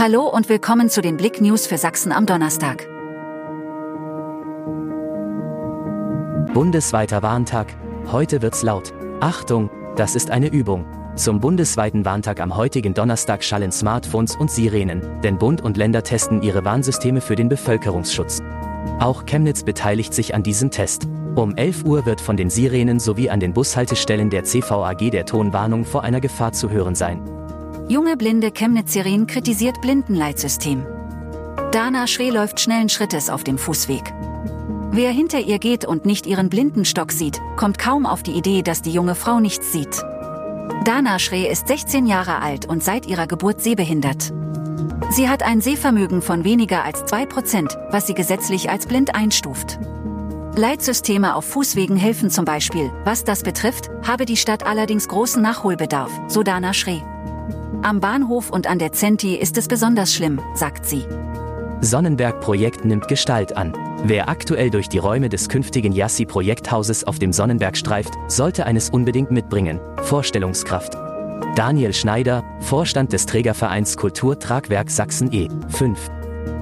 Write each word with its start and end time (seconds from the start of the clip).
Hallo 0.00 0.28
und 0.28 0.48
willkommen 0.48 0.88
zu 0.88 1.02
den 1.02 1.16
Blick 1.16 1.40
News 1.40 1.66
für 1.66 1.76
Sachsen 1.76 2.12
am 2.12 2.24
Donnerstag. 2.24 2.86
Bundesweiter 6.54 7.24
Warntag. 7.24 7.74
Heute 8.12 8.40
wird's 8.40 8.62
laut. 8.62 8.94
Achtung, 9.18 9.70
das 9.96 10.14
ist 10.14 10.30
eine 10.30 10.52
Übung. 10.52 10.86
Zum 11.16 11.40
bundesweiten 11.40 12.04
Warntag 12.04 12.38
am 12.38 12.56
heutigen 12.56 12.94
Donnerstag 12.94 13.42
schallen 13.42 13.72
Smartphones 13.72 14.36
und 14.36 14.52
Sirenen, 14.52 15.20
denn 15.22 15.36
Bund 15.36 15.62
und 15.62 15.76
Länder 15.76 16.04
testen 16.04 16.42
ihre 16.42 16.64
Warnsysteme 16.64 17.20
für 17.20 17.34
den 17.34 17.48
Bevölkerungsschutz. 17.48 18.40
Auch 19.00 19.26
Chemnitz 19.26 19.64
beteiligt 19.64 20.14
sich 20.14 20.32
an 20.32 20.44
diesem 20.44 20.70
Test. 20.70 21.08
Um 21.34 21.56
11 21.56 21.82
Uhr 21.82 22.06
wird 22.06 22.20
von 22.20 22.36
den 22.36 22.50
Sirenen 22.50 23.00
sowie 23.00 23.30
an 23.30 23.40
den 23.40 23.52
Bushaltestellen 23.52 24.30
der 24.30 24.44
CVAG 24.44 25.10
der 25.10 25.26
Tonwarnung 25.26 25.84
vor 25.84 26.04
einer 26.04 26.20
Gefahr 26.20 26.52
zu 26.52 26.70
hören 26.70 26.94
sein. 26.94 27.37
Junge 27.90 28.18
blinde 28.18 28.50
Chemnitzerin 28.50 29.26
kritisiert 29.26 29.80
Blindenleitsystem. 29.80 30.84
Dana 31.72 32.06
Schree 32.06 32.28
läuft 32.28 32.60
schnellen 32.60 32.90
Schrittes 32.90 33.30
auf 33.30 33.44
dem 33.44 33.56
Fußweg. 33.56 34.12
Wer 34.90 35.10
hinter 35.10 35.40
ihr 35.40 35.58
geht 35.58 35.86
und 35.86 36.04
nicht 36.04 36.26
ihren 36.26 36.50
Blindenstock 36.50 37.12
sieht, 37.12 37.40
kommt 37.56 37.78
kaum 37.78 38.04
auf 38.04 38.22
die 38.22 38.32
Idee, 38.32 38.60
dass 38.60 38.82
die 38.82 38.92
junge 38.92 39.14
Frau 39.14 39.40
nichts 39.40 39.72
sieht. 39.72 40.02
Dana 40.84 41.18
Schree 41.18 41.50
ist 41.50 41.68
16 41.68 42.06
Jahre 42.06 42.42
alt 42.42 42.66
und 42.66 42.84
seit 42.84 43.06
ihrer 43.06 43.26
Geburt 43.26 43.62
sehbehindert. 43.62 44.34
Sie 45.08 45.30
hat 45.30 45.42
ein 45.42 45.62
Sehvermögen 45.62 46.20
von 46.20 46.44
weniger 46.44 46.84
als 46.84 47.04
2%, 47.04 47.74
was 47.90 48.06
sie 48.06 48.14
gesetzlich 48.14 48.68
als 48.68 48.86
blind 48.86 49.14
einstuft. 49.14 49.78
Leitsysteme 50.54 51.34
auf 51.34 51.46
Fußwegen 51.46 51.96
helfen 51.96 52.28
zum 52.28 52.44
Beispiel. 52.44 52.90
Was 53.04 53.24
das 53.24 53.42
betrifft, 53.42 53.88
habe 54.06 54.26
die 54.26 54.36
Stadt 54.36 54.66
allerdings 54.66 55.08
großen 55.08 55.40
Nachholbedarf, 55.40 56.10
so 56.28 56.42
Dana 56.42 56.74
Schree. 56.74 57.00
Am 57.82 58.00
Bahnhof 58.00 58.50
und 58.50 58.66
an 58.66 58.80
der 58.80 58.92
Zenti 58.92 59.36
ist 59.36 59.56
es 59.56 59.68
besonders 59.68 60.12
schlimm, 60.12 60.40
sagt 60.54 60.84
sie. 60.84 61.06
Sonnenberg-Projekt 61.80 62.84
nimmt 62.84 63.06
Gestalt 63.06 63.56
an. 63.56 63.72
Wer 64.02 64.28
aktuell 64.28 64.70
durch 64.70 64.88
die 64.88 64.98
Räume 64.98 65.28
des 65.28 65.48
künftigen 65.48 65.92
Yassi-Projekthauses 65.92 67.04
auf 67.04 67.20
dem 67.20 67.32
Sonnenberg 67.32 67.76
streift, 67.76 68.14
sollte 68.26 68.66
eines 68.66 68.90
unbedingt 68.90 69.30
mitbringen. 69.30 69.80
Vorstellungskraft. 70.02 70.94
Daniel 71.54 71.94
Schneider, 71.94 72.42
Vorstand 72.60 73.12
des 73.12 73.26
Trägervereins 73.26 73.96
Kulturtragwerk 73.96 74.90
Sachsen 74.90 75.30
E5. 75.30 75.96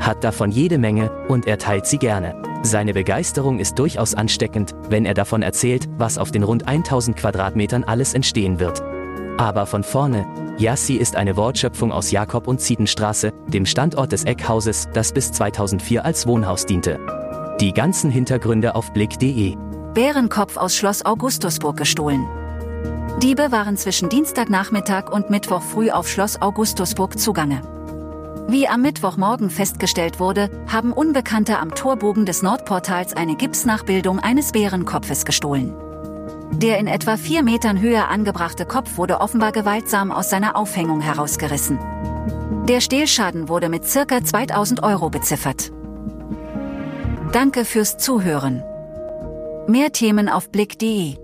Hat 0.00 0.24
davon 0.24 0.50
jede 0.50 0.78
Menge 0.78 1.10
und 1.28 1.46
er 1.46 1.58
teilt 1.58 1.86
sie 1.86 1.98
gerne. 1.98 2.34
Seine 2.62 2.94
Begeisterung 2.94 3.58
ist 3.58 3.78
durchaus 3.78 4.14
ansteckend, 4.14 4.74
wenn 4.88 5.04
er 5.04 5.14
davon 5.14 5.42
erzählt, 5.42 5.88
was 5.98 6.16
auf 6.16 6.30
den 6.30 6.42
rund 6.42 6.68
1000 6.68 7.16
Quadratmetern 7.18 7.84
alles 7.84 8.14
entstehen 8.14 8.60
wird. 8.60 8.82
Aber 9.38 9.66
von 9.66 9.82
vorne, 9.82 10.26
Yassi 10.58 10.94
ist 10.94 11.16
eine 11.16 11.36
Wortschöpfung 11.36 11.92
aus 11.92 12.10
Jakob- 12.10 12.46
und 12.46 12.60
Ziedenstraße, 12.60 13.32
dem 13.48 13.66
Standort 13.66 14.12
des 14.12 14.24
Eckhauses, 14.24 14.88
das 14.92 15.12
bis 15.12 15.32
2004 15.32 16.04
als 16.04 16.26
Wohnhaus 16.26 16.66
diente. 16.66 16.98
Die 17.60 17.72
ganzen 17.72 18.10
Hintergründe 18.10 18.74
auf 18.74 18.92
blick.de. 18.92 19.56
Bärenkopf 19.94 20.56
aus 20.56 20.74
Schloss 20.74 21.04
Augustusburg 21.04 21.76
gestohlen. 21.76 22.26
Diebe 23.22 23.52
waren 23.52 23.76
zwischen 23.76 24.08
Dienstagnachmittag 24.08 25.10
und 25.10 25.30
Mittwoch 25.30 25.62
früh 25.62 25.90
auf 25.90 26.08
Schloss 26.08 26.40
Augustusburg 26.40 27.18
zugange. 27.18 27.62
Wie 28.48 28.66
am 28.66 28.82
Mittwochmorgen 28.82 29.50
festgestellt 29.50 30.18
wurde, 30.18 30.50
haben 30.66 30.92
Unbekannte 30.92 31.58
am 31.58 31.74
Torbogen 31.74 32.26
des 32.26 32.42
Nordportals 32.42 33.14
eine 33.14 33.36
Gipsnachbildung 33.36 34.18
eines 34.18 34.52
Bärenkopfes 34.52 35.24
gestohlen. 35.24 35.74
Der 36.52 36.78
in 36.78 36.86
etwa 36.86 37.16
vier 37.16 37.42
Metern 37.42 37.80
Höhe 37.80 38.06
angebrachte 38.06 38.66
Kopf 38.66 38.96
wurde 38.96 39.20
offenbar 39.20 39.52
gewaltsam 39.52 40.12
aus 40.12 40.30
seiner 40.30 40.56
Aufhängung 40.56 41.00
herausgerissen. 41.00 41.78
Der 42.68 42.80
Stehlschaden 42.80 43.48
wurde 43.48 43.68
mit 43.68 43.84
circa 43.84 44.22
2000 44.22 44.82
Euro 44.82 45.10
beziffert. 45.10 45.72
Danke 47.32 47.64
fürs 47.64 47.98
Zuhören. 47.98 48.62
Mehr 49.66 49.92
Themen 49.92 50.28
auf 50.28 50.50
blick.de 50.50 51.16